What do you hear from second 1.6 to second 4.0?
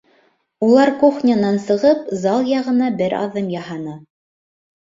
сығып, зал яғына бер аҙым яһаны.